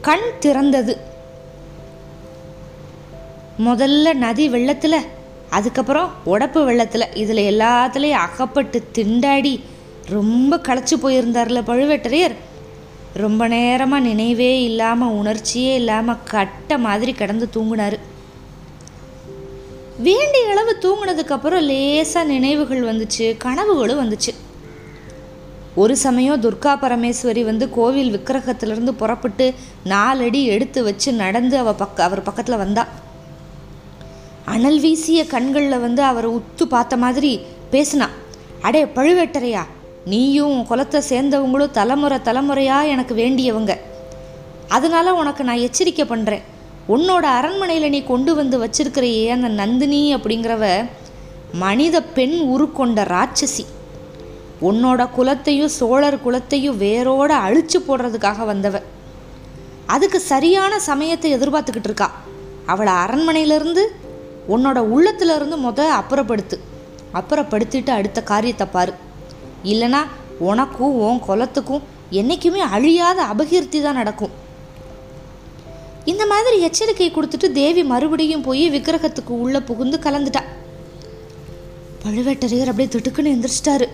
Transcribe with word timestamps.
கண் 0.00 0.26
திறந்தது. 0.40 0.96
முதல்ல 3.64 4.14
நதி 4.14 4.48
வெள்ளத்தில் 4.48 5.06
அதுக்கப்புறம் 5.50 6.12
உடப்பு 6.26 6.64
வெள்ளத்தில் 6.64 7.14
இதில் 7.14 7.58
எல்லாத்துலேயும் 7.58 8.24
அகப்பட்டு 8.26 8.82
திண்டாடி 8.94 9.60
ரொம்ப 10.08 10.56
களைச்சி 10.56 10.96
போயிருந்தார்ல 11.02 11.60
பழுவேட்டரையர். 11.66 12.34
ரொம்ப 13.14 13.48
நேரமாக 13.48 14.02
நினைவே 14.02 14.62
இல்லாமல் 14.62 15.08
உணர்ச்சியே 15.08 15.74
இல்லாமல் 15.74 16.22
கட்ட 16.24 16.78
மாதிரி 16.78 17.12
கிடந்து 17.12 17.48
தூங்கினார். 17.54 17.98
வேண்டிய 19.96 20.50
அளவு 20.50 20.76
தூங்கினதுக்கப்புறம் 20.80 21.60
லேசாக 21.60 22.26
நினைவுகள் 22.26 22.82
வந்துச்சு 22.82 23.36
கனவுகளும் 23.44 24.00
வந்துச்சு. 24.02 24.34
ஒரு 25.82 25.94
சமயம் 25.96 26.42
துர்கா 26.42 26.72
பரமேஸ்வரி 26.82 27.42
வந்து 27.44 27.70
கோவில் 27.70 28.12
விக்கிரகத்திலிருந்து 28.14 28.92
புறப்பட்டு 29.00 29.46
நாலடி 29.84 30.40
எடுத்து 30.44 30.80
வச்சு 30.84 31.10
நடந்து 31.12 31.58
அவ 31.58 31.72
பக்க 31.72 32.04
அவர் 32.04 32.22
பக்கத்தில் 32.22 32.60
வந்தா. 32.62 32.84
அனல் 34.44 34.80
வீசிய 34.80 35.26
கண்களில் 35.26 35.78
வந்து 35.78 36.02
அவரை 36.02 36.30
உத்து 36.38 36.64
பார்த்த 36.64 36.96
மாதிரி 36.96 37.32
பேசினா. 37.72 38.08
அடே 38.60 38.82
பழுவேட்டரையா 38.84 39.64
நீயும் 40.12 40.56
குலத்தை 40.70 41.02
சேர்ந்தவங்களும் 41.12 41.76
தலைமுறை 41.78 42.18
தலைமுறையாக 42.22 42.92
எனக்கு 42.94 43.14
வேண்டியவங்க. 43.14 43.72
அதனால 44.68 45.14
உனக்கு 45.14 45.44
நான் 45.44 45.64
எச்சரிக்கை 45.68 46.06
பண்ணுறேன் 46.08 46.44
உன்னோட 46.94 47.24
அரண்மனையில் 47.38 47.92
நீ 47.96 48.02
கொண்டு 48.12 48.34
வந்து 48.34 48.56
வச்சிருக்கிறையே 48.64 49.24
அந்த 49.36 49.48
நந்தினி 49.62 50.02
அப்படிங்கிறவ 50.14 50.64
மனித 51.64 51.96
பெண் 52.18 52.38
உருக்கொண்ட 52.54 53.00
ராட்சசி. 53.14 53.66
உன்னோட 54.60 55.10
குலத்தையும் 55.10 55.68
சோழர் 55.68 56.22
குலத்தையும் 56.22 56.80
வேரோட 56.80 57.30
அழிச்சு 57.46 57.78
போடுறதுக்காக 57.88 58.44
வந்தவ. 58.46 58.82
அதுக்கு 59.86 60.20
சரியான 60.20 60.78
சமயத்தை 60.80 61.34
எதிர்பார்த்துக்கிட்டு 61.36 61.90
இருக்கா. 61.90 62.12
அவளை 62.66 62.92
அரண்மனையிலிருந்து 62.92 63.84
உன்னோட 64.48 64.78
உள்ளத்துல 64.94 65.34
இருந்து 65.34 65.56
முத 65.56 65.86
அப்புறப்படுத்து. 66.00 66.58
அப்புறப்படுத்திட்டு 67.14 67.90
அடுத்த 67.90 68.22
காரியத்தை 68.22 68.66
பாரு. 68.66 68.92
இல்லைனா 69.64 70.04
உனக்கும் 70.38 70.94
உன் 70.94 71.20
குலத்துக்கும் 71.28 71.82
என்றைக்குமே 72.10 72.60
அழியாத 72.60 73.22
அபகீர்த்தி 73.22 73.82
தான் 73.82 73.94
நடக்கும். 73.94 74.30
இந்த 76.04 76.26
மாதிரி 76.26 76.60
எச்சரிக்கை 76.60 77.10
கொடுத்துட்டு 77.10 77.52
தேவி 77.52 77.84
மறுபடியும் 77.84 78.42
போய் 78.42 78.70
விக்கிரகத்துக்கு 78.70 79.28
உள்ளே 79.28 79.60
புகுந்து 79.60 79.98
கலந்துட்டா. 79.98 80.42
பழுவேட்டரையர் 82.04 82.72
அப்படியே 82.72 82.88
திட்டுக்குன்னு 82.92 83.34
எந்திரிச்சிட்டாரு. 83.36 83.88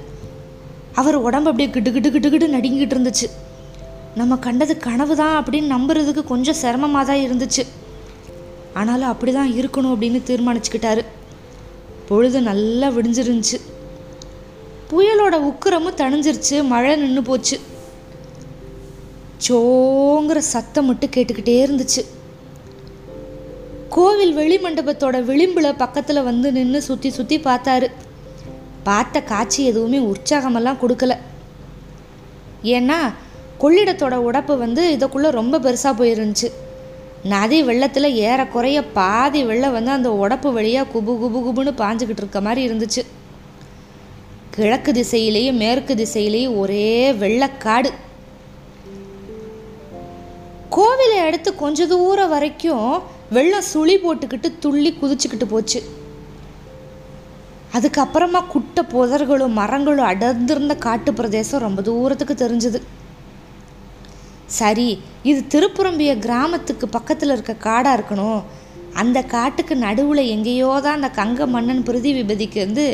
அவர் 1.01 1.17
உடம்பு 1.27 1.51
அப்படியே 1.51 1.69
கிட்டு 1.75 1.91
கிட்டு 1.93 2.11
கிட்டு 2.15 2.31
கிட்டு 2.33 2.55
நடுங்கிட்டு 2.55 2.95
இருந்துச்சு. 2.97 3.27
நம்ம 4.21 4.37
கண்டது 4.47 4.75
கனவு 4.87 5.15
தான் 5.21 5.37
அப்படின்னு 5.39 5.69
நம்புறதுக்கு 5.75 6.23
கொஞ்சம் 6.33 6.59
சிரமமாக 6.63 7.05
தான் 7.11 7.23
இருந்துச்சு. 7.27 7.63
ஆனாலும் 8.81 9.11
அப்படி 9.13 9.33
தான் 9.33 9.53
இருக்கணும் 9.61 9.93
அப்படின்னு 9.95 10.21
தீர்மானிச்சுக்கிட்டாரு. 10.31 11.03
பொழுது 12.09 12.39
நல்லா 12.51 12.89
விடிஞ்சிருந்துச்சு. 12.97 13.59
புயலோட 14.91 15.35
உக்கிரமும் 15.51 15.99
தணிஞ்சிருச்சு. 16.01 16.57
மழை 16.73 16.97
நின்று 17.03 17.23
போச்சு. 17.29 17.59
சோங்கிற 19.47 20.39
சத்தம் 20.55 20.89
மட்டும் 20.89 21.15
கேட்டுக்கிட்டே 21.15 21.57
இருந்துச்சு. 21.65 22.03
கோவில் 23.95 24.37
வெளிமண்டபத்தோட 24.41 25.17
விளிம்பில் 25.31 25.79
பக்கத்தில் 25.81 26.27
வந்து 26.31 26.49
நின்று 26.53 26.81
சுற்றி 26.89 27.11
சுற்றி 27.17 27.39
பார்த்தாரு. 27.49 27.89
பார்த்த 28.89 29.21
காட்சி 29.21 29.61
எதுவுமே 29.65 29.99
உற்சாகமெல்லாம் 29.99 30.81
கொடுக்கல. 30.83 31.15
ஏன்னா 32.77 32.99
கொள்ளிடத்தோட 33.63 34.15
உடப்பு 34.29 34.55
வந்து 34.59 34.83
இதுக்குள்ளே 34.97 35.31
ரொம்ப 35.31 35.59
பெருசாக 35.59 35.99
போயிருந்துச்சு. 36.01 36.49
நதி 37.33 37.63
வெள்ளத்தில் 37.63 38.17
ஏறக்குறைய 38.29 38.79
பாதி 38.99 39.45
வெள்ளம் 39.45 39.73
வந்து 39.73 39.91
அந்த 39.91 40.11
உடப்பு 40.23 40.53
வழியாக 40.53 40.91
குபு 40.95 41.13
குபு 41.23 41.41
குபுன்னு 41.47 41.73
பாஞ்சுக்கிட்டு 41.83 42.23
இருக்க 42.25 42.41
மாதிரி 42.41 42.63
இருந்துச்சு. 42.69 43.03
கிழக்கு 44.57 44.93
திசையிலேயும் 44.93 45.61
மேற்கு 45.65 45.95
திசையிலேயும் 45.95 46.59
ஒரே 46.59 47.13
வெள்ளக்காடு. 47.23 47.91
கோவிலை 50.77 51.19
அடுத்து 51.27 51.51
கொஞ்ச 51.55 51.87
தூரம் 51.87 52.33
வரைக்கும் 52.35 53.03
வெள்ளம் 53.31 53.69
சுழி 53.73 53.97
போட்டுக்கிட்டு 53.97 54.49
துள்ளி 54.59 54.91
குதிச்சுக்கிட்டு 55.03 55.47
போச்சு. 55.49 55.81
அதுக்கப்புறமா 57.77 58.41
குட்டை 58.53 58.83
புதர்களும் 58.95 59.59
மரங்களும் 59.61 60.09
அடர்ந்திருந்த 60.13 60.75
காட்டு 60.87 61.11
பிரதேசம் 61.19 61.65
ரொம்ப 61.67 61.83
தூரத்துக்கு 61.83 62.35
தெரிஞ்சுது. 62.43 62.81
சரி 64.59 64.89
இது 65.31 65.41
திருப்புறம்பிய 65.53 66.13
கிராமத்துக்கு 66.25 66.87
பக்கத்தில் 66.97 67.33
இருக்க 67.35 67.53
காடாக 67.67 67.97
இருக்கணும். 67.99 68.41
அந்த 69.01 69.19
காட்டுக்கு 69.35 69.75
நடுவில் 69.85 70.31
எங்கேயோ 70.33 70.71
தான் 70.87 70.99
அந்த 70.99 71.11
கங்க 71.21 71.47
மன்னன் 71.53 71.85
பிரிதி 71.87 72.11
விபதிக்கு 72.19 72.59
வந்து 72.67 72.85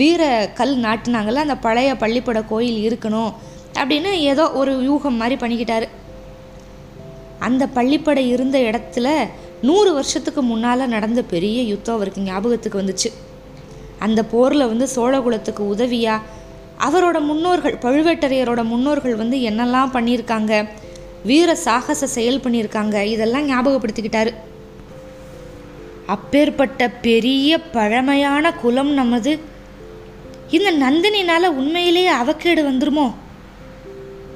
வீர 0.00 0.28
கல் 0.58 0.74
நாட்டினாங்கல்ல 0.84 1.44
அந்த 1.46 1.56
பழைய 1.66 1.96
பள்ளிப்பட 2.02 2.40
கோயில் 2.52 2.78
இருக்கணும் 2.88 3.32
அப்படின்னு 3.80 4.12
ஏதோ 4.32 4.44
ஒரு 4.60 4.74
யூகம் 4.90 5.18
மாதிரி 5.22 5.38
பண்ணிக்கிட்டாரு. 5.42 5.88
அந்த 7.48 7.66
பள்ளிப்படை 7.78 8.24
இருந்த 8.34 8.58
இடத்துல 8.68 9.08
நூறு 9.68 9.90
வருஷத்துக்கு 9.98 10.42
முன்னால் 10.42 10.92
நடந்த 10.94 11.22
பெரிய 11.34 11.58
யுத்தம் 11.72 11.98
அவருக்கு 11.98 12.28
ஞாபகத்துக்கு 12.30 12.80
வந்துச்சு. 12.82 13.10
அந்த 14.00 14.24
போரில் 14.24 14.66
வந்து 14.66 14.88
சோழகுலத்துக்கு 14.96 15.62
உதவியா? 15.62 16.20
அவரோட 16.78 17.20
முன்னோர்கள் 17.20 17.78
பழுவேட்டரையரோட 17.82 18.64
முன்னோர்கள் 18.64 19.14
வந்து 19.14 19.36
என்னெல்லாம் 19.36 19.94
பண்ணியிருக்காங்க? 19.94 20.68
வீர 21.24 21.54
சாகச 21.54 22.06
செயல் 22.06 22.38
பண்ணியிருக்காங்க. 22.38 23.02
இதெல்லாம் 23.02 23.48
ஞாபகப்படுத்திக்கிட்டாரு. 23.50 24.34
அப்பேற்பட்ட 26.06 26.88
பெரிய 26.88 27.58
பழமையான 27.58 28.52
குலம் 28.52 28.92
நமது. 28.92 29.38
இந்த 30.50 30.72
நந்தினினால 30.72 31.46
உண்மையிலேயே 31.50 32.06
அவக்கேடு 32.06 32.70
வந்துருமோ? 32.70 33.12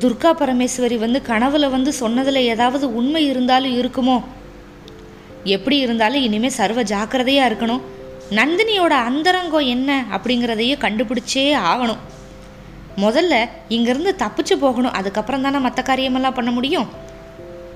துர்கா 0.01 0.33
பரமேஸ்வரி 0.33 0.99
வந்து 0.99 1.23
கனவுல 1.29 1.71
வந்து 1.71 1.93
சொன்னதில் 1.93 2.49
ஏதாவது 2.53 2.97
உண்மை 2.97 3.29
இருந்தாலும் 3.29 3.81
இருக்குமோ? 3.83 4.23
எப்படி 5.45 5.77
இருந்தாலும் 5.79 6.23
இனிமேல் 6.23 6.51
சர்வ 6.51 6.83
ஜாக்கிரதையாக 6.83 7.55
இருக்கணும். 7.55 7.81
நந்தினியோட 8.39 8.95
அந்தரங்கம் 9.09 9.71
என்ன 9.75 9.91
அப்படிங்கிறதையும் 10.17 10.83
கண்டுபிடிச்சே 10.84 11.47
ஆகணும். 11.71 12.03
முதல்ல 13.05 13.34
இங்கேருந்து 13.77 14.12
தப்பிச்சு 14.22 14.55
போகணும். 14.65 14.97
அதுக்கப்புறம் 14.99 15.45
தானே 15.47 15.59
மற்ற 15.67 15.83
காரியமெல்லாம் 15.83 16.37
பண்ண 16.39 16.50
முடியும்? 16.50 16.89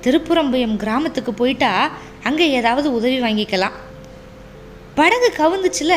திருப்புறம்பயம் 0.05 0.77
கிராமத்துக்கு 0.83 1.33
போயிட்டா 1.41 1.71
அங்கே 2.29 2.47
ஏதாவது 2.59 2.89
உதவி 2.99 3.19
வாங்கிக்கலாம். 3.23 3.77
படகு 4.99 5.29
கவுந்துச்சுல 5.41 5.95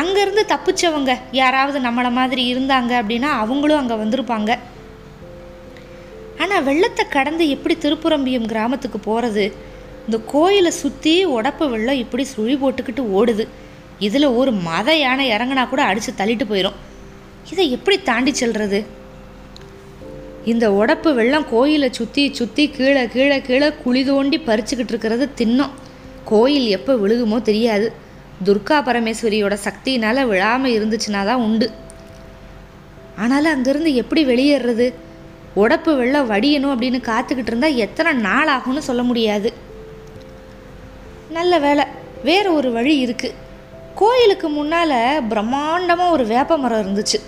அங்கேருந்து 0.00 0.42
தப்பிச்சவங்க 0.52 1.12
யாராவது 1.40 1.78
நம்மளை 1.86 2.10
மாதிரி 2.18 2.42
இருந்தாங்க 2.54 2.92
அப்படின்னா 3.00 3.30
அவங்களும் 3.42 3.80
அங்கே 3.82 3.96
வந்திருப்பாங்க. 4.02 4.50
ஆனால் 6.42 6.64
வெள்ளத்தை 6.68 7.04
கடந்து 7.16 7.44
எப்படி 7.54 7.74
திருப்புறம்பியம் 7.76 8.50
கிராமத்துக்கு 8.52 8.98
போகிறது 9.08 9.44
இந்த 10.06 10.18
கோயிலை 10.32 10.72
சுற்றி 10.82 11.14
உடப்பு 11.36 11.64
வெள்ளம் 11.72 12.02
இப்படி 12.04 12.24
சுழி 12.34 12.54
போட்டுக்கிட்டு 12.62 13.02
ஓடுது. 13.18 13.44
இதில் 14.06 14.34
ஒரு 14.40 14.50
மத 14.68 14.90
யானை 14.98 15.24
இறங்கினா 15.34 15.64
கூட 15.68 15.82
அடித்து 15.88 16.12
தள்ளிட்டு 16.20 16.46
போயிடும் 16.50 16.78
இதை 17.50 17.64
எப்படி 17.76 17.96
தாண்டி 18.08 18.32
செல்றது? 18.40 18.80
இந்த 20.52 20.66
உடப்பு 20.80 21.10
வெள்ளம் 21.18 21.46
கோயிலை 21.50 21.88
சுற்றி 21.98 22.22
சுற்றி 22.38 22.64
கீழே 22.76 23.02
கீழே 23.14 23.38
கீழே 23.48 23.68
குழி 23.82 24.02
தோண்டி 24.04 24.38
பறிச்சுக்கிட்டு 24.48 24.92
இருக்கிறது 24.94 25.24
தின்னும். 25.40 25.74
கோயில் 26.30 26.68
எப்போ 26.76 26.92
விழுகுமோ 27.02 27.38
தெரியாது. 27.50 27.86
துர்கா 28.46 28.78
பரமேஸ்வரியோட 28.88 29.54
சக்தியினால் 29.66 30.28
விழாமல் 30.30 30.74
இருந்துச்சுன்னா 30.76 31.22
தான் 31.30 31.44
உண்டு. 31.46 31.68
ஆனாலும் 33.22 33.52
அங்கேருந்து 33.54 33.92
எப்படி 34.02 34.22
வெளியேறது? 34.30 34.86
உடப்பு 35.62 35.92
வெள்ளம் 36.00 36.30
வடியணும் 36.32 36.72
அப்படின்னு 36.74 37.00
காத்துக்கிட்டு 37.10 37.52
இருந்தால் 37.52 37.80
எத்தனை 37.84 38.12
நாள் 38.28 38.52
ஆகும்னு 38.56 38.88
சொல்ல 38.88 39.02
முடியாது. 39.10 39.50
நல்ல 41.38 41.52
வேலை 41.66 41.84
வேறு 42.28 42.50
ஒரு 42.58 42.68
வழி 42.78 42.94
இருக்குது 43.06 43.48
கோயிலுக்கு 44.00 44.48
முன்னால் 44.56 44.98
பிரம்மாண்டமாக 45.30 46.14
ஒரு 46.16 46.24
வேப்ப 46.32 46.56
மரம் 46.62 46.82
இருந்துச்சு. 46.82 47.18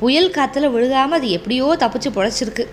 புயல் 0.00 0.34
காற்றுல 0.36 0.68
விழுகாமல் 0.74 1.18
அது 1.18 1.28
எப்படியோ 1.38 1.66
தப்பிச்சு 1.82 2.10
பொழைச்சிருக்கு. 2.16 2.64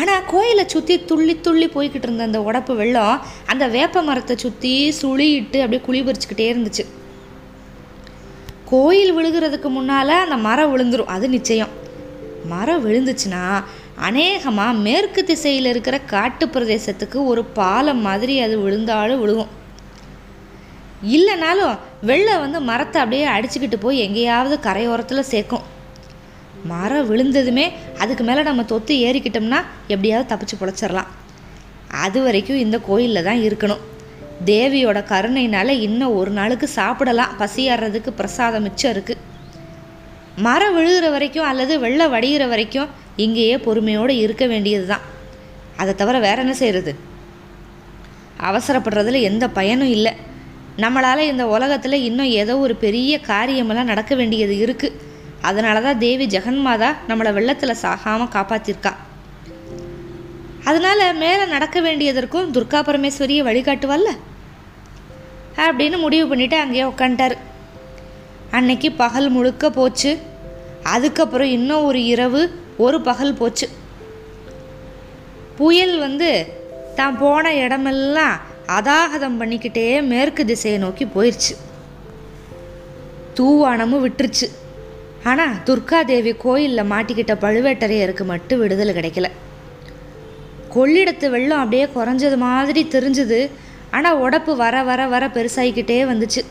ஆனால் 0.00 0.24
கோயிலை 0.32 0.64
சுற்றி 0.72 0.94
துள்ளி 1.10 1.34
துள்ளி 1.46 1.66
போய்கிட்டு 1.74 2.06
இருந்த 2.08 2.28
அந்த 2.28 2.40
உடப்பு 2.48 2.72
வெள்ளம் 2.80 3.22
அந்த 3.52 3.64
வேப்ப 3.76 4.02
மரத்தை 4.08 4.36
சுற்றி 4.44 4.72
சுழியிட்டு 5.00 5.58
அப்படியே 5.64 5.82
குழி 5.86 6.00
பறிச்சுக்கிட்டே 6.06 6.46
இருந்துச்சு. 6.52 6.84
கோயில் 8.70 9.14
விழுகிறதுக்கு 9.16 9.70
முன்னால் 9.78 10.14
அந்த 10.24 10.36
மரம் 10.48 10.72
விழுந்துடும் 10.74 11.12
அது 11.16 11.28
நிச்சயம். 11.36 11.74
மரம் 12.52 12.84
விழுந்துச்சுன்னா 12.86 13.44
அநேகமாக 14.08 14.80
மேற்கு 14.86 15.22
திசையில் 15.30 15.68
இருக்கிற 15.72 15.96
காட்டு 16.14 16.46
பிரதேசத்துக்கு 16.54 17.18
ஒரு 17.32 17.44
பாலம் 17.58 18.02
மாதிரி 18.06 18.36
அது 18.46 18.56
விழுந்தாலும் 18.64 19.22
விழுகும். 19.24 19.52
இல்லைனாலும் 21.14 21.78
வெள்ளை 22.08 22.34
வந்து 22.42 22.58
மரத்தை 22.68 22.98
அப்படியே 23.02 23.24
அடிச்சுக்கிட்டு 23.34 23.78
போய் 23.84 24.04
எங்கேயாவது 24.06 24.56
கரையோரத்தில் 24.66 25.30
சேர்க்கும். 25.32 25.64
மரம் 26.72 27.08
விழுந்ததுமே 27.10 27.64
அதுக்கு 28.02 28.24
மேலே 28.24 28.42
நம்ம 28.48 28.64
தொத்து 28.72 28.94
ஏறிக்கிட்டோம்னா 29.06 29.60
எப்படியாவது 29.92 30.28
தப்பிச்சு 30.30 30.56
பொழைச்சிடலாம். 30.60 31.10
அது 32.04 32.18
வரைக்கும் 32.26 32.62
இந்த 32.64 32.76
கோயிலில் 32.88 33.26
தான் 33.28 33.42
இருக்கணும். 33.48 33.82
தேவியோட 34.50 34.98
கருணையினால் 35.12 35.80
இன்னும் 35.86 36.16
ஒரு 36.20 36.30
நாளுக்கு 36.38 36.66
சாப்பிடலாம். 36.78 37.34
பசியாடுறதுக்கு 37.40 38.10
பிரசாதம் 38.20 38.64
மிச்சம் 38.66 38.92
இருக்குது 38.94 39.22
மரம் 40.46 40.76
விழுகிற 40.76 41.08
வரைக்கும் 41.14 41.48
அல்லது 41.48 41.74
வெள்ளை 41.84 42.06
வடிகிற 42.14 42.44
வரைக்கும் 42.52 42.92
இங்கேயே 43.24 43.56
பொறுமையோடு 43.66 44.14
இருக்க 44.24 44.44
வேண்டியது 44.52 44.86
தான். 44.92 45.04
அதை 45.80 45.92
தவிர 46.00 46.16
வேற 46.26 46.38
என்ன 46.44 46.54
செய்கிறது 46.62 46.94
அவசரப்படுறதுல 48.48 49.20
எந்த 49.30 49.44
பயனும் 49.58 49.92
இல்லை. 49.96 50.12
நம்மளால் 50.78 51.18
இந்த 51.18 51.46
உலகத்தில் 51.46 51.92
இன்னும் 51.92 52.26
ஏதோ 52.26 52.58
ஒரு 52.58 52.74
பெரிய 52.74 53.20
காரியமெல்லாம் 53.20 53.84
நடக்க 53.84 54.14
வேண்டியது 54.14 54.54
இருக்குது 54.54 55.00
அதனால 55.42 55.80
தான் 55.80 55.98
தேவி 55.98 56.26
ஜெகன்மாதா 56.26 56.94
நம்மளை 57.08 57.32
வெள்ளத்தில் 57.32 57.80
சாகாமல் 57.82 58.32
காப்பாற்றிருக்கா 58.34 58.92
அதனால் 60.64 61.14
மேலே 61.14 61.44
நடக்க 61.46 61.80
வேண்டியதற்கும் 61.80 62.50
துர்கா 62.50 62.78
பரமேஸ்வரியை 62.80 63.42
வழிகாட்டுவல்ல? 63.48 64.10
அப்படின்னு 65.56 65.98
முடிவு 65.98 66.36
பண்ணிவிட்டு 66.36 66.54
அங்கேயே 66.54 66.84
உட்காந்துட்டார் 66.84 67.36
அன்னைக்கு 68.50 68.92
பகல் 68.92 69.28
முழுக்க 69.28 69.70
போச்சு. 69.70 70.18
அதுக்கப்புறம் 70.82 71.48
இன்னும் 71.48 71.84
ஒரு 71.84 72.04
இரவு 72.04 72.42
ஒரு 72.76 73.00
பகல் 73.00 73.34
போச்சு. 73.34 73.68
புயல் 75.56 75.98
வந்து 75.98 76.30
தான் 76.94 77.18
போன 77.18 77.54
இடமெல்லாம் 77.54 78.40
அதாகதம் 78.66 79.38
பண்ணிக்கிட்டே 79.40 80.02
மேற்கு 80.02 80.44
திசையை 80.44 80.78
நோக்கி 80.78 81.04
போயிடுச்சு 81.04 81.54
தூவானமும் 83.38 84.04
விட்டுருச்சு. 84.04 84.46
ஆனால் 85.24 85.54
துர்காதேவி 85.66 86.36
கோயிலில் 86.36 86.90
மாட்டிக்கிட்ட 86.92 87.34
பழுவேட்டரையருக்கு 87.44 88.24
மட்டும் 88.24 88.60
விடுதலை 88.60 88.94
கிடைக்கல. 88.94 89.30
கொள்ளிடத்து 90.74 91.30
வெள்ளம் 91.30 91.60
அப்படியே 91.60 91.86
குறைஞ்சது 91.96 92.36
மாதிரி 92.36 92.88
தெரிஞ்சுது. 92.94 93.50
ஆனால் 93.90 94.20
உடப்பு 94.20 94.56
வர 94.56 94.82
வர 94.82 95.06
வர 95.06 95.24
பெருசாகிக்கிட்டே 95.26 95.98
வந்துச்சு. 96.12 96.42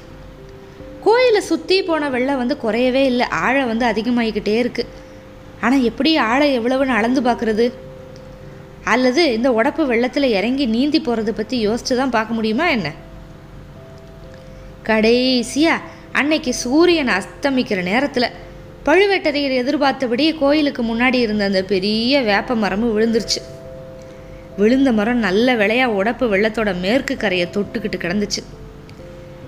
கோயிலை 1.02 1.42
சுற்றி 1.42 1.82
போன 1.82 2.10
வெள்ளம் 2.10 2.38
வந்து 2.38 2.58
குறையவே 2.64 3.04
இல்லை. 3.12 3.28
ஆழம் 3.30 3.68
வந்து 3.68 3.86
அதிகமாகிக்கிட்டே 3.86 4.56
இருக்குது 4.64 4.92
ஆனால் 5.62 5.82
எப்படி 5.82 6.18
ஆழம் 6.18 6.56
எவ்வளவுன்னு 6.60 6.98
அளந்து 7.00 7.22
பார்க்குறது? 7.22 7.74
அல்லது 8.84 9.34
இந்த 9.34 9.50
உடப்பு 9.52 9.86
வெள்ளத்தில் 9.86 10.24
இறங்கி 10.24 10.66
நீந்தி 10.66 11.00
போகிறத 11.00 11.32
பற்றி 11.32 11.68
யோசிச்சு 11.68 11.96
தான் 11.96 12.10
பார்க்க 12.10 12.34
முடியுமா 12.34 12.70
என்ன? 12.70 12.92
கடைசியாக 14.84 15.82
அன்னைக்கு 16.12 16.54
சூரியன் 16.54 17.08
அஸ்தமிக்கிற 17.08 17.84
நேரத்தில் 17.84 18.34
பழுவேட்டரையர் 18.86 19.60
எதிர்பார்த்தபடி 19.62 20.38
கோயிலுக்கு 20.38 20.84
முன்னாடி 20.84 21.14
இருந்த 21.14 21.44
அந்த 21.44 21.64
பெரிய 21.64 22.22
வேப்ப 22.22 22.56
மரமும் 22.56 23.00
விழுந்துருச்சு. 23.00 23.42
விழுந்த 24.58 24.92
மரம் 24.92 25.18
நல்ல 25.18 25.56
விளையா 25.56 25.86
உடப்பு 26.00 26.26
வெள்ளத்தோட 26.34 26.80
மேற்கு 26.80 27.18
கரையை 27.18 27.48
தொட்டுக்கிட்டு 27.48 27.98
கிடந்துச்சு. 28.00 28.44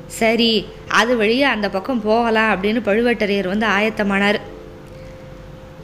சரி 0.06 0.68
அது 0.88 1.18
வழியாக 1.18 1.56
அந்த 1.56 1.70
பக்கம் 1.70 2.02
போகலாம் 2.02 2.52
அப்படின்னு 2.54 2.82
பழுவேட்டரையர் 2.86 3.48
வந்து 3.48 3.66
ஆயத்தமானார். 3.66 4.40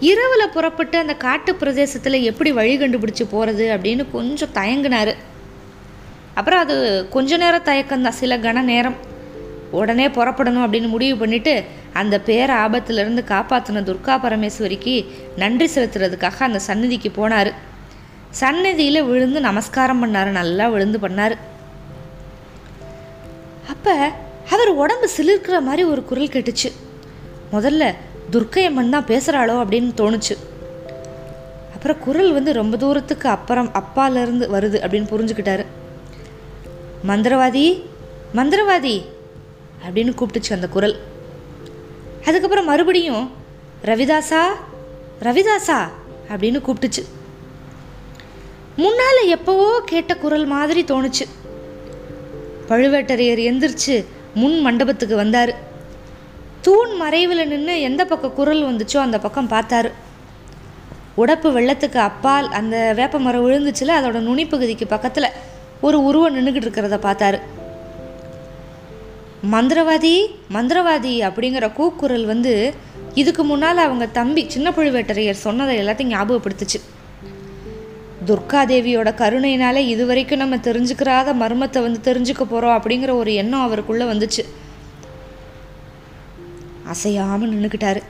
இரவில் 0.09 0.53
புறப்பட்டு 0.53 0.97
அந்த 0.97 1.13
காட்டு 1.13 1.55
பிரதேசத்தில் 1.55 2.25
எப்படி 2.29 2.51
வழி 2.51 2.77
கண்டுபிடிச்சி 2.77 3.23
போகிறது 3.29 3.65
அப்படின்னு 3.75 4.05
கொஞ்சம் 4.11 4.53
தயங்கினார். 4.53 5.13
அப்புறம் 6.33 6.59
அது 6.59 6.75
கொஞ்ச 7.09 7.37
நேரம் 7.37 7.63
தயக்கம்தான். 7.63 8.19
சில 8.21 8.37
கன 8.37 8.61
நேரம் 8.61 8.95
உடனே 9.71 10.07
புறப்படணும் 10.07 10.63
அப்படின்னு 10.65 10.87
முடிவு 10.87 11.17
பண்ணிட்டு 11.17 11.53
அந்த 11.93 12.21
பேர 12.25 12.49
ஆபத்திலிருந்து 12.65 13.21
காப்பாற்றின 13.33 13.83
துர்கா 13.89 14.15
பரமேஸ்வரிக்கு 14.23 14.95
நன்றி 15.35 15.67
செலுத்துறதுக்காக 15.75 16.39
அந்த 16.39 16.59
சந்நிதிக்கு 16.59 17.11
போனார். 17.17 17.51
சந்நிதியில் 18.29 19.03
விழுந்து 19.03 19.39
நமஸ்காரம் 19.39 20.01
பண்ணார். 20.03 20.29
நல்லா 20.39 20.67
விழுந்து 20.67 20.99
பண்ணார். 20.99 21.35
அப்போ 23.69 23.95
அவர் 24.51 24.71
உடம்பு 24.83 25.09
சிலிர்க்கிற 25.17 25.61
மாதிரி 25.61 25.83
ஒரு 25.83 26.03
குரல் 26.03 26.33
கேட்டுச்சு. 26.35 26.69
முதல்ல 27.53 27.95
துர்க்கையம்மன் 28.31 28.89
தான் 28.89 29.09
பேசுகிறாளோ 29.11 29.55
அப்படின்னு 29.63 29.91
தோணுச்சு. 30.01 30.35
அப்புறம் 31.73 31.99
குரல் 31.99 32.31
வந்து 32.33 32.53
ரொம்ப 32.53 32.77
தூரத்துக்கு 32.77 33.29
அப்புறம் 33.29 33.69
அப்பாலேருந்து 33.79 34.45
வருது 34.55 34.77
அப்படின்னு 34.85 35.11
புரிஞ்சுக்கிட்டாரு. 35.13 35.65
மந்திரவாதி 37.09 37.65
மந்திரவாதி 38.35 38.95
அப்படின்னு 39.85 40.11
கூப்பிட்டுச்சு 40.19 40.51
அந்த 40.57 40.67
குரல். 40.67 40.95
அதுக்கப்புறம் 42.25 42.65
மறுபடியும் 42.65 43.31
ரவிதாசா 43.85 44.43
ரவிதாசா 45.27 45.79
அப்படின்னு 46.31 46.59
கூப்பிட்டுச்சு. 46.67 47.03
முன்னால் 48.75 49.21
எப்போவோ 49.37 49.69
கேட்ட 49.85 50.15
குரல் 50.15 50.45
மாதிரி 50.45 50.83
தோணுச்சு. 50.83 51.25
பழுவேட்டரையர் 52.69 53.41
எந்திரிச்சு 53.49 53.95
முன் 54.33 54.59
மண்டபத்துக்கு 54.59 55.15
வந்தார். 55.15 55.69
தூண் 56.65 56.91
மறைவில் 56.95 57.47
நின்று 57.47 57.75
எந்த 57.81 58.05
பக்கம் 58.05 58.33
குரல் 58.33 58.63
வந்துச்சோ 58.65 58.97
அந்த 58.97 59.17
பக்கம் 59.19 59.49
பார்த்தாரு. 59.49 59.89
உடப்பு 61.17 61.47
வெள்ளத்துக்கு 61.55 61.99
அப்பால் 62.09 62.47
அந்த 62.59 62.75
வேப்ப 62.97 63.19
மரம் 63.19 63.45
விழுந்துச்சுல 63.45 63.95
அதோட 63.99 64.19
நுனிப்பகுதிக்கு 64.27 64.85
பக்கத்தில் 64.87 65.27
ஒரு 65.81 65.97
உருவம் 66.03 66.35
நின்றுக்கிட்டு 66.35 66.67
இருக்கிறத 66.67 66.99
பார்த்தாரு. 67.07 67.39
மந்திரவாதி 69.53 70.15
மந்திரவாதி 70.55 71.13
அப்படிங்கிற 71.27 71.73
கூக்குரல் 71.73 72.25
வந்து 72.25 72.73
இதுக்கு 73.13 73.43
முன்னால் 73.43 73.85
அவங்க 73.87 74.05
தம்பி 74.19 74.43
சின்ன 74.49 74.69
பழுவேட்டரையர் 74.69 75.45
சொன்னதை 75.47 75.75
எல்லாத்தையும் 75.81 76.13
ஞாபகப்படுத்துச்சு. 76.15 76.79
துர்காதேவியோட 78.27 79.09
கருணையினால 79.21 79.77
இது 79.93 80.05
வரைக்கும் 80.05 80.43
நம்ம 80.43 80.55
தெரிஞ்சுக்கிறாத 80.55 81.33
மர்மத்தை 81.43 81.81
வந்து 81.87 82.01
தெரிஞ்சுக்க 82.09 82.43
போகிறோம் 82.43 82.77
அப்படிங்கிற 82.77 83.13
ஒரு 83.21 83.33
எண்ணம் 83.33 83.61
அவருக்குள்ளே 83.61 84.05
வந்துச்சு. 84.05 84.43
அசையாமல் 86.93 87.51
நின்றுக்கிட்டாரு 87.53 88.01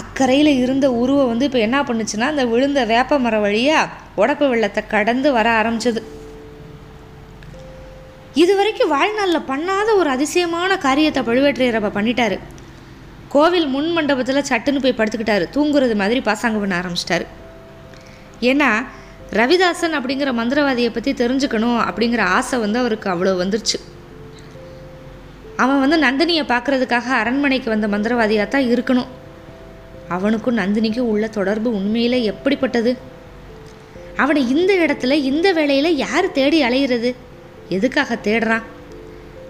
அக்கறையில் 0.00 0.50
இருந்த 0.62 0.86
உருவம் 1.00 1.30
வந்து 1.30 1.46
இப்போ 1.48 1.60
என்ன 1.66 1.78
பண்ணுச்சுன்னா 1.88 2.28
அந்த 2.32 2.44
விழுந்த 2.52 2.80
வேப்ப 2.92 3.18
மரம் 3.24 3.44
வழியாக 3.44 3.92
உடப்பு 4.22 4.46
வெள்ளத்தை 4.52 4.82
கடந்து 4.94 5.28
வர 5.36 5.46
ஆரம்பிச்சது. 5.60 6.00
இது 8.42 8.52
வரைக்கும் 8.58 8.92
வாழ்நாளில் 8.94 9.48
பண்ணாத 9.52 9.88
ஒரு 10.00 10.08
அதிசயமான 10.16 10.76
காரியத்தை 10.86 11.22
பழுவேற்றையரப்ப 11.28 11.90
பண்ணிட்டாரு. 11.98 12.36
கோவில் 13.34 13.68
முன் 13.74 13.90
மண்டபத்தில் 13.96 14.48
சட்டுன்னு 14.50 14.82
போய் 14.82 14.98
படுத்துக்கிட்டாரு. 14.98 15.44
தூங்குறது 15.54 15.94
மாதிரி 16.02 16.20
பாசாங்க 16.28 16.58
பண்ண 16.62 16.74
ஆரம்பிச்சிட்டாரு. 16.80 17.26
ஏன்னா 18.50 18.70
ரவிதாசன் 19.40 19.96
அப்படிங்கிற 19.98 20.30
மந்திரவாதியை 20.40 20.90
பற்றி 20.96 21.12
தெரிஞ்சுக்கணும் 21.22 21.80
அப்படிங்கிற 21.88 22.22
ஆசை 22.38 22.58
வந்து 22.64 22.78
அவருக்கு 22.82 23.08
அவ்வளோ 23.14 23.32
வந்துருச்சு. 23.42 23.78
அவன் 25.56 25.88
வந்து 25.88 25.98
நந்தினியை 26.06 26.44
பார்க்கறதுக்காக 26.44 27.08
அரண்மனைக்கு 27.20 27.68
வந்த 27.70 27.86
மந்திரவாதியாக 27.88 28.48
தான் 28.48 28.62
இருக்கணும். 28.62 29.06
அவனுக்கும் 30.08 30.58
நந்தினிக்கும் 30.58 31.10
உள்ள 31.12 31.28
தொடர்பு 31.28 31.72
உண்மையில் 31.72 32.22
எப்படிப்பட்டது? 32.22 32.96
அவனை 34.16 34.48
இந்த 34.48 34.74
இடத்துல 34.74 35.12
இந்த 35.12 35.52
வேளையில் 35.52 35.96
யார் 35.96 36.32
தேடி 36.32 36.62
அலையிறது? 36.62 37.14
எதுக்காக 37.68 38.18
தேடுறான்? 38.24 38.62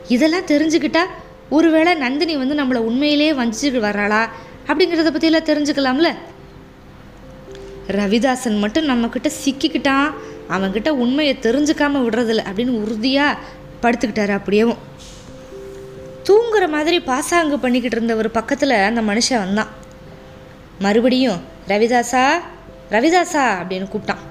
இதெல்லாம் 0.09 0.47
தெரிஞ்சுக்கிட்டா 0.47 1.03
ஒருவேளை 1.51 1.95
நந்தினி 1.95 2.37
வந்து 2.37 2.55
நம்மளை 2.55 2.77
உண்மையிலேயே 2.77 3.33
வஞ்சிட்டு 3.33 3.81
வர்றாளா? 3.89 4.29
அப்படிங்கிறத 4.67 5.11
பற்றியெல்லாம் 5.11 5.49
தெரிஞ்சுக்கலாம்ல? 5.51 6.11
ரவிதாசன் 7.89 8.59
மட்டும் 8.59 8.89
நம்மக்கிட்ட 8.89 9.31
சிக்கிக்கிட்டான். 9.45 10.11
அவன்கிட்ட 10.51 10.89
உண்மையை 10.89 11.37
தெரிஞ்சுக்காமல் 11.41 12.05
விடுறதில்ல 12.07 12.45
அப்படின்னு 12.51 12.71
உறுதியாக 12.71 13.39
படுத்துக்கிட்டாரு 13.83 14.41
அப்படியேவும். 14.41 14.83
தூங்குற 16.29 16.65
மாதிரி 16.75 16.99
பாசாங்கு 17.11 17.57
பண்ணிக்கிட்டு 17.59 17.97
இருந்த 17.97 18.15
ஒரு 18.15 18.31
பக்கத்தில் 18.31 18.75
அந்த 18.89 19.01
மனுஷன் 19.03 19.43
வந்தான். 19.45 19.71
மறுபடியும் 20.79 21.41
ரவிதாசா 21.69 22.25
ரவிதாசா 22.91 23.43
அப்படின்னு 23.61 23.87
கூப்பிட்டான். 23.93 24.23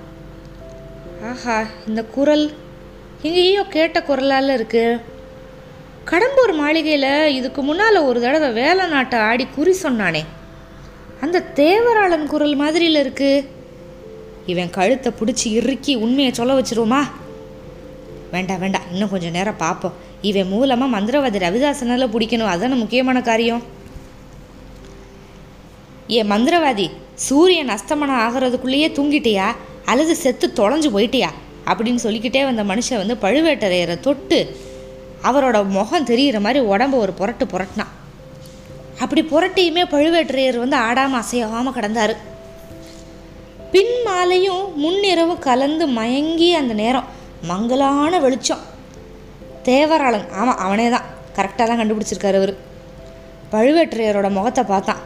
ஆஹா 1.32 1.58
இந்த 1.88 2.02
குரல் 2.16 2.46
எங்கேயோ 3.22 3.64
கேட்ட 3.76 3.98
குரலால் 4.02 4.56
இருக்குது 4.58 5.02
கடம்பூர் 6.12 6.54
மாளிகையில் 6.56 7.34
இதுக்கு 7.36 7.62
முன்னால் 7.62 8.06
ஒரு 8.08 8.22
தடவை 8.22 8.50
வேலை 8.52 8.86
நாட்டை 8.88 9.20
ஆடி 9.20 9.46
குறி 9.56 9.74
சொன்னானே. 9.84 10.24
அந்த 11.22 11.44
தேவராளன் 11.56 12.26
குரல் 12.26 12.56
மாதிரியில் 12.56 13.02
இருக்குது 13.04 13.46
இவன் 14.46 14.74
கழுத்தை 14.78 15.12
பிடிச்சி 15.20 15.48
இறுக்கி 15.60 15.96
உண்மையை 15.96 16.34
சொல்ல 16.34 16.54
வச்சிருவோமா? 16.60 17.02
வேண்டாம் 18.32 18.60
வேண்டாம் 18.60 18.88
இன்னும் 18.92 19.10
கொஞ்சம் 19.10 19.36
நேரம் 19.38 19.62
பார்ப்போம் 19.66 19.96
இவன் 20.24 20.48
மூலமாக 20.48 21.00
மந்திரவாதி 21.00 21.42
ரவிதாசனில் 21.46 22.12
பிடிக்கணும். 22.16 22.52
அதான 22.54 22.76
முக்கியமான 22.76 23.22
காரியம். 23.22 23.64
ஏ 26.12 26.24
மந்திரவாதி 26.24 26.90
சூரியன் 27.16 27.70
அஸ்தமனம் 27.70 28.24
ஆகிறதுக்குள்ளேயே 28.26 28.90
தூங்கிட்டியா? 28.92 29.46
அல்லது 29.86 30.16
செத்து 30.16 30.52
தொலைஞ்சு 30.56 30.90
போயிட்டியா? 30.96 31.30
அப்படின்னு 31.66 31.96
சொல்லிக்கிட்டே 31.96 32.44
வந்த 32.44 32.64
மனுஷன் 32.64 32.98
வந்து 32.98 33.18
பழுவேட்டரையரை 33.22 34.00
தொட்டு 34.00 34.58
அவரோட 35.24 35.68
முகம் 35.68 36.04
தெரிகிற 36.04 36.40
மாதிரி 36.40 36.66
உடம்ப 36.66 36.92
ஒரு 36.92 37.14
புரட்டு 37.14 37.46
புரட்டினான். 37.46 37.94
அப்படி 39.00 39.22
புரட்டியுமே 39.22 39.84
பழுவேட்டரையர் 39.84 40.58
வந்து 40.58 40.76
ஆடாமல் 40.76 41.20
அசையாமல் 41.20 41.74
கிடந்தார். 41.74 42.16
பின் 43.72 44.02
மாலையும் 44.06 44.84
முன்னிரவு 44.84 45.40
கலந்து 45.40 45.88
மயங்கி 45.88 46.54
அந்த 46.54 46.74
நேரம் 46.74 47.04
மங்கலான 47.42 48.20
வெளிச்சம். 48.20 48.72
தேவராளன். 49.66 50.28
ஆமாம் 50.40 50.58
அவனே 50.58 50.90
தான் 50.90 51.10
கரெக்டாக 51.36 51.68
தான் 51.68 51.82
கண்டுபிடிச்சிருக்காரு 51.82 52.40
அவர். 52.42 52.54
பழுவேற்றையரோட 53.52 54.32
முகத்தை 54.32 54.64
பார்த்தான். 54.64 55.02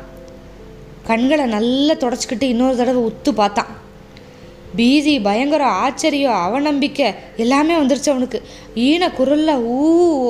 கண்களை 1.03 1.45
நல்லா 1.45 1.93
தொடச்சிக்கிட்டு 1.93 2.43
இன்னொரு 2.43 2.75
தடவை 2.75 3.01
உத்து 3.03 3.31
பார்த்தான். 3.31 3.71
பீதி 4.75 5.19
பயங்கர 5.19 5.65
ஆச்சரியம் 5.65 6.41
அவநம்பிக்கை 6.45 7.07
எல்லாமே 7.37 7.75
வந்துருச்சு 7.75 8.09
அவனுக்கு. 8.09 8.41
ஈன 8.75 9.11
குரலில் 9.11 9.63
ஊ 9.75 9.77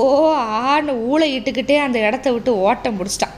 ஓ 0.03 0.36
ஆன்னு 0.69 0.93
ஊளை 1.10 1.27
இட்டுக்கிட்டே 1.38 1.77
அந்த 1.77 2.00
இடத்த 2.00 2.31
விட்டு 2.31 2.60
ஓட்டம் 2.60 3.00
பிடிச்சிட்டான். 3.00 3.36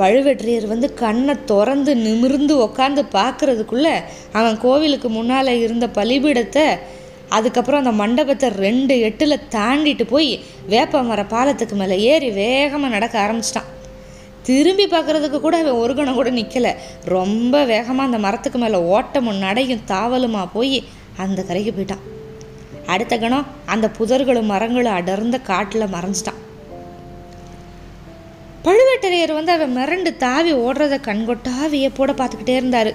பழுவேற்றையர் 0.00 0.66
வந்து 0.66 0.94
கண்ணை 0.94 1.44
திறந்து 1.44 1.96
நிமிர்ந்து 1.96 2.54
உக்காந்து 2.66 3.02
பார்க்குறதுக்குள்ளே 3.12 3.94
அவன் 4.32 4.58
கோவிலுக்கு 4.58 5.08
முன்னால் 5.08 5.60
இருந்த 5.64 5.86
பலிபீடத்தை 5.86 6.66
அதுக்கப்புறம் 7.36 7.80
அந்த 7.82 7.92
மண்டபத்தை 8.02 8.48
ரெண்டு 8.64 8.94
எட்டில் 9.08 9.44
தாண்டிட்டு 9.54 10.04
போய் 10.12 10.30
வேப்ப 10.72 11.02
மர 11.08 11.22
பாலத்துக்கு 11.32 11.74
மேலே 11.80 11.96
ஏறி 12.12 12.28
வேகமாக 12.42 12.94
நடக்க 12.94 13.16
ஆரம்பிச்சிட்டான். 13.24 13.68
திரும்பி 14.48 14.86
பார்க்குறதுக்கு 14.86 15.38
கூட 15.40 15.56
அவன் 15.62 15.80
ஒரு 15.82 15.94
கணம் 15.94 16.18
கூட 16.18 16.30
நிற்கலை 16.30 16.72
ரொம்ப 17.16 17.64
வேகமாக 17.72 18.08
அந்த 18.08 18.18
மரத்துக்கு 18.26 18.58
மேலே 18.58 18.78
ஓட்டமும் 18.96 19.42
நடையும் 19.44 19.86
தாவலுமா 19.92 20.42
போய் 20.52 20.78
அந்த 21.24 21.42
கரைக்கு 21.48 21.72
போயிட்டான். 21.72 22.04
அடுத்த 22.94 23.14
கணம் 23.18 23.48
அந்த 23.74 23.86
புதர்களும் 23.98 24.50
மரங்களும் 24.52 24.96
அடர்ந்த 24.98 25.38
காட்டில் 25.50 25.92
மறைஞ்சிட்டான். 25.94 26.40
பழுவேட்டரையர் 28.66 29.38
வந்து 29.38 29.52
அவன் 29.56 29.76
மிரண்டு 29.76 30.10
தாவி 30.24 30.52
ஓடுறத 30.64 30.94
கண்கொட்டா 31.08 31.54
வியப்போட 31.74 32.10
பார்த்துக்கிட்டே 32.20 32.56
இருந்தார். 32.60 32.92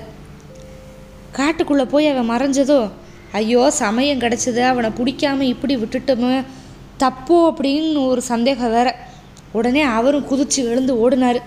காட்டுக்குள்ளே 1.37 1.85
போய் 1.93 2.11
அவன் 2.11 2.31
மறைஞ்சதோ 2.33 2.81
ஐயோ 3.39 3.61
சமயம் 3.83 4.21
கிடச்சிது 4.23 4.61
அவனை 4.71 4.89
பிடிக்காம 4.97 5.41
இப்படி 5.53 5.75
விட்டுட்டோமே 5.81 6.39
தப்போ 7.03 7.37
அப்படின்னு 7.49 8.01
ஒரு 8.11 8.21
சந்தேகம் 8.21 8.73
வேற. 8.75 8.89
உடனே 9.51 9.81
அவரும் 9.97 10.27
குதிச்சு 10.31 10.59
எழுந்து 10.71 10.93
ஓடினார். 11.03 11.39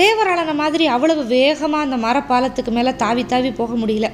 தேவராளன 0.00 0.54
மாதிரி 0.54 0.86
அவ்வளவு 0.94 1.24
வேகமாக 1.26 1.84
அந்த 1.86 1.96
மரப்பாலத்துக்கு 2.06 2.72
மேலே 2.78 2.92
தாவி 2.96 3.26
தாவி 3.26 3.50
போக 3.50 3.74
முடியல. 3.74 4.08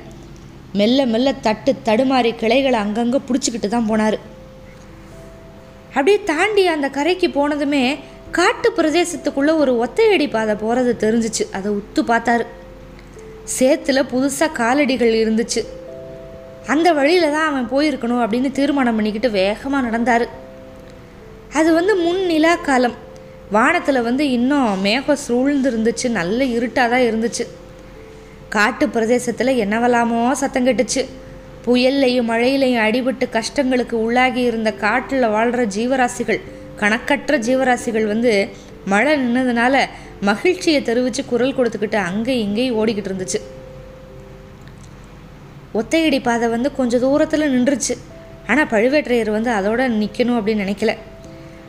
மெல்ல 0.80 1.06
மெல்ல 1.06 1.32
தட்டு 1.46 1.72
தடுமாறி 1.84 2.30
கிளைகளை 2.42 2.78
அங்கங்கே 2.84 3.20
பிடிச்சிக்கிட்டு 3.28 3.68
தான் 3.68 3.88
போனார். 3.90 4.18
அப்படியே 5.88 6.18
தாண்டி 6.24 6.66
அந்த 6.66 6.88
கரைக்கு 6.88 7.28
போனதுமே 7.28 7.84
காட்டு 8.30 8.68
பிரதேசத்துக்குள்ளே 8.76 9.54
ஒரு 9.62 9.72
ஒத்தையடி 9.84 10.26
பாதை 10.30 10.54
போகிறது 10.54 10.92
தெரிஞ்சிச்சு. 11.04 11.46
அதை 11.52 11.72
உத்து 11.72 12.02
பார்த்தாரு. 12.12 12.46
சேத்துல 13.58 14.04
புதுசாக 14.12 14.56
காலடிகள் 14.62 15.20
இருந்துச்சு. 15.22 15.62
அந்த 16.72 16.88
வழியில் 16.98 17.34
தான் 17.34 17.48
அவன் 17.50 17.70
போயிருக்கணும் 17.72 18.22
அப்படின்னு 18.24 18.50
தீர்மானம் 18.58 18.96
பண்ணிக்கிட்டு 18.98 19.30
வேகமாக 19.30 19.86
நடந்தார். 19.86 20.26
அது 21.58 21.70
வந்து 21.78 21.94
முன் 22.04 22.22
நிலா 22.30 22.52
காலம். 22.54 22.96
வானத்தில் 23.56 24.06
வந்து 24.08 24.24
இன்னும் 24.36 24.82
மேகம் 24.86 25.22
சூழ்ந்து 25.24 25.70
இருந்துச்சு 25.70 26.06
நல்ல 26.18 26.44
இருட்டாக 26.44 26.88
தான் 26.92 27.06
இருந்துச்சு. 27.08 27.44
காட்டு 28.54 28.84
பிரதேசத்தில் 28.94 29.60
என்னவெல்லாமோ 29.64 30.20
சத்தம் 30.42 30.66
கெட்டுச்சு. 30.68 31.02
புயல்லையும் 31.66 32.30
மழையிலையும் 32.32 32.84
அடிபட்டு 32.86 33.26
கஷ்டங்களுக்கு 33.36 33.96
உள்ளாகி 34.04 34.42
இருந்த 34.50 34.70
காட்டில் 34.84 35.32
வாழ்கிற 35.34 35.64
ஜீவராசிகள் 35.76 36.40
கணக்கற்ற 36.80 37.38
ஜீவராசிகள் 37.48 38.06
வந்து 38.12 38.32
மழை 38.92 39.12
நின்னதுனால 39.20 39.84
மகிழ்ச்சியை 40.28 40.82
தெரிவித்து 40.82 41.24
குரல் 41.24 41.56
கொடுத்துக்கிட்டு 41.58 41.98
அங்கே 42.08 42.34
இங்கேயும் 42.40 42.78
ஓடிக்கிட்டு 42.78 43.10
இருந்துச்சு. 43.10 43.40
ஒத்தையடி 45.74 46.22
பாதை 46.22 46.48
வந்து 46.48 46.74
கொஞ்சம் 46.74 47.00
தூரத்தில் 47.00 47.52
நின்றுச்சு. 47.54 47.94
ஆனால் 48.46 48.66
பழுவேற்றையர் 48.66 49.30
வந்து 49.30 49.50
அதோட 49.50 49.80
நிற்கணும் 50.00 50.38
அப்படின்னு 50.38 50.64
நினைக்கல. 50.66 50.96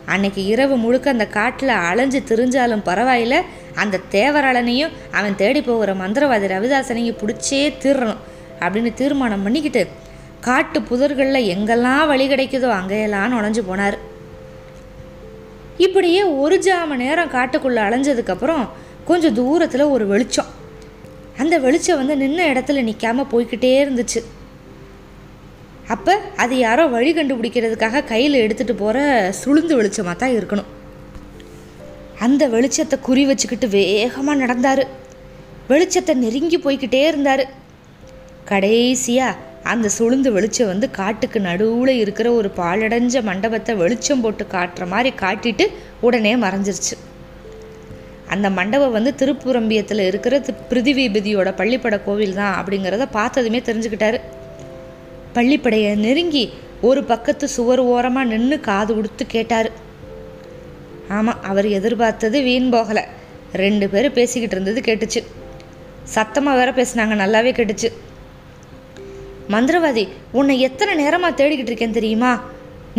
அன்னைக்கு 0.05 0.45
இரவு 0.45 0.75
முழுக்க 0.77 1.09
அந்த 1.09 1.27
காட்டில் 1.27 1.69
அலைஞ்சு 1.69 2.19
திரிஞ்சாலும் 2.29 2.85
பரவாயில்ல. 2.85 3.35
அந்த 3.75 3.99
தேவராளனையும் 4.11 4.91
அவன் 5.11 5.35
தேடி 5.35 5.61
போகிற 5.61 5.93
மந்திரவாதி 5.93 6.47
ரவிதாசனையும் 6.53 7.19
பிடிச்சே 7.21 7.73
தீர்றணும் 7.83 8.21
அப்படின்னு 8.59 8.93
தீர்மானம் 8.93 9.43
பண்ணிக்கிட்டு 9.43 9.87
காட்டு 10.39 10.79
புதர்களில் 10.79 11.49
எங்கெல்லாம் 11.53 12.07
வழி 12.07 12.25
கிடைக்குதோ 12.29 12.69
அங்கேயெல்லாம் 12.79 13.33
நுழைஞ்சு 13.33 13.61
போனார். 13.69 13.97
இப்படியே 15.77 16.23
ஒரு 16.23 16.57
ஜாம 16.57 16.95
நேரம் 16.95 17.31
காட்டுக்குள்ளே 17.31 17.81
அலைஞ்சதுக்கப்புறம் 17.87 18.67
கொஞ்சம் 19.05 19.33
தூரத்தில் 19.33 19.81
ஒரு 19.81 20.07
வெளிச்சம். 20.07 20.51
அந்த 21.43 21.55
வெளிச்சம் 21.65 21.99
வந்து 22.01 22.15
நின்ன 22.23 22.47
இடத்துல 22.53 22.83
நிற்காம 22.89 23.25
போய்கிட்டே 23.33 23.73
இருந்துச்சு. 23.83 24.21
அப்போ 25.93 26.13
அது 26.43 26.55
யாரோ 26.65 26.83
வழி 26.93 27.11
கண்டுபிடிக்கிறதுக்காக 27.15 28.03
கையில் 28.11 28.43
எடுத்துகிட்டு 28.43 28.75
போகிற 28.81 28.99
சுளுந்து 29.39 29.73
வெளிச்சமாக 29.79 30.15
தான் 30.21 30.35
இருக்கணும். 30.37 30.69
அந்த 32.25 32.43
வெளிச்சத்தை 32.53 32.97
குறி 33.07 33.23
வச்சுக்கிட்டு 33.29 33.67
வேகமாக 33.79 34.41
நடந்தார். 34.43 34.83
வெளிச்சத்தை 35.71 36.13
நெருங்கி 36.23 36.57
போய்கிட்டே 36.65 37.01
இருந்தார். 37.09 37.43
கடைசியாக 38.51 39.39
அந்த 39.71 39.89
சுளுந்து 39.97 40.29
வெளிச்சம் 40.35 40.71
வந்து 40.71 40.87
காட்டுக்கு 40.99 41.39
நடுவில் 41.47 41.93
இருக்கிற 42.03 42.27
ஒரு 42.39 42.49
பாலடைஞ்ச 42.57 43.23
மண்டபத்தை 43.29 43.73
வெளிச்சம் 43.81 44.23
போட்டு 44.23 44.45
காட்டுற 44.55 44.85
மாதிரி 44.93 45.11
காட்டிட்டு 45.23 45.67
உடனே 46.07 46.33
மறைஞ்சிருச்சு. 46.43 46.95
அந்த 48.33 48.47
மண்டபம் 48.57 48.95
வந்து 48.97 49.11
திருப்புரம்பியத்தில் 49.21 50.07
இருக்கிற 50.09 50.35
பிருதிவிபதியோட 50.69 51.49
பள்ளிப்பட 51.59 51.97
கோவில் 52.07 52.37
தான் 52.41 52.55
அப்படிங்கிறத 52.59 53.05
பார்த்ததுமே 53.17 53.59
தெரிஞ்சுக்கிட்டாரு. 53.67 54.19
பள்ளிப்படையை 55.35 55.91
நெருங்கி 56.05 56.45
ஒரு 56.89 57.01
பக்கத்து 57.11 57.45
சுவர் 57.55 57.81
ஓரமாக 57.93 58.29
நின்று 58.31 58.57
காது 58.69 58.91
கொடுத்து 58.95 59.25
கேட்டார். 59.35 59.69
ஆமாம் 61.17 61.43
அவர் 61.49 61.67
எதிர்பார்த்தது 61.77 62.37
வீண் 62.47 62.71
போகலை. 62.73 63.03
ரெண்டு 63.63 63.85
பேரும் 63.93 64.17
பேசிக்கிட்டு 64.17 64.55
இருந்தது 64.57 64.81
கேட்டுச்சு. 64.87 65.21
சத்தமாக 66.15 66.57
வேற 66.59 66.69
பேசினாங்க 66.77 67.15
நல்லாவே 67.21 67.51
கேட்டுச்சு. 67.57 67.89
மந்திரவாதி 69.53 70.03
உன்னை 70.39 70.55
எத்தனை 70.67 70.93
நேரமாக 71.03 71.37
தேடிக்கிட்டு 71.39 71.71
இருக்கேன் 71.71 71.97
தெரியுமா? 71.97 72.31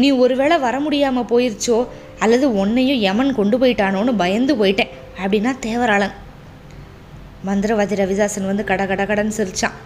நீ 0.01 0.09
ஒருவேளை 0.25 0.57
வர 0.67 0.77
முடியாமல் 0.85 1.31
போயிருச்சோ? 1.33 1.79
அல்லது 2.25 2.47
உன்னையும் 2.63 3.03
யமன் 3.07 3.33
கொண்டு 3.39 3.57
போயிட்டானோன்னு 3.63 4.13
பயந்து 4.23 4.55
போயிட்டேன். 4.61 4.93
அப்படின்னா 5.23 5.53
தேவராளன். 5.67 6.15
மந்திரவாதி 7.47 7.95
ரவிதாசன் 8.01 8.47
வந்து 8.47 8.65
கட 8.65 8.87
கட 8.87 9.07
கடன் 9.07 9.33
சிரிச்சான். 9.37 9.77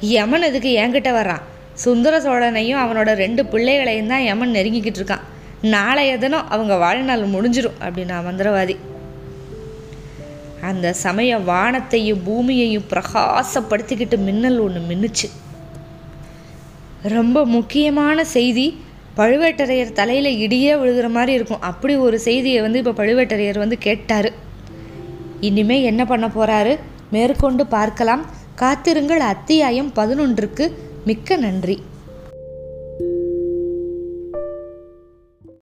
யமன் 0.00 0.42
இதுக்கு 0.42 0.70
என்கிட்ட 0.76 1.10
வர்றான்? 1.16 1.42
சுந்தர 1.74 2.20
சோழனையும் 2.20 2.82
அவனோட 2.84 3.12
ரெண்டு 3.14 3.46
பிள்ளைகளையும் 3.46 4.06
தான் 4.06 4.20
யமன் 4.20 4.54
நெருங்கிக்கிட்டு 4.54 5.00
இருக்கான். 5.02 5.26
நாளைய 5.62 6.18
தினம் 6.18 6.50
அவங்க 6.50 6.76
வாழ்நாள் 6.76 7.24
முடிஞ்சிடும் 7.26 7.80
அப்படின்னா 7.80 8.16
மந்திரவாதி. 8.28 8.76
அந்த 10.60 10.92
சமய 10.92 11.38
வானத்தையும் 11.38 12.22
பூமியையும் 12.22 12.84
பிரகாசப்படுத்திக்கிட்டு 12.90 14.16
மின்னல் 14.16 14.58
ஒன்று 14.58 14.80
மின்னுச்சு. 14.90 15.28
ரொம்ப 17.02 17.46
முக்கியமான 17.46 18.24
செய்தி 18.24 18.82
பழுவேட்டரையர் 19.16 19.92
தலையில் 19.92 20.48
இடியே 20.48 20.72
விழுகிற 20.74 21.10
மாதிரி 21.10 21.32
இருக்கும். 21.32 21.60
அப்படி 21.60 21.96
ஒரு 21.96 22.18
செய்தியை 22.18 22.60
வந்து 22.60 22.82
இப்போ 22.82 23.04
பழுவேட்டரையர் 23.04 23.58
வந்து 23.58 23.78
கேட்டார். 23.78 24.48
இனிமே 25.40 25.82
என்ன 25.82 26.04
பண்ண 26.04 26.26
போகிறாரு 26.28 26.78
மேற்கொண்டு 27.10 27.66
பார்க்கலாம். 27.66 28.24
காத்திருங்கள். 28.54 29.20
அத்தியாயம் 29.20 29.92
பதினொன்றுக்கு 29.96 30.72
மிக்க 31.04 31.36
நன்றி. 31.36 31.82